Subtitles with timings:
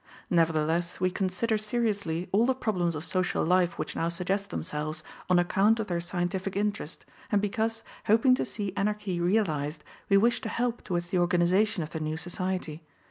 [0.31, 5.37] Nevertheless, we consider seriously all the problems of social life which now suggest themselves, on
[5.37, 10.49] account of their scientific interest, and because, hoping to see Anarchy realized, we wish to
[10.49, 12.81] help towards the organization of the new society.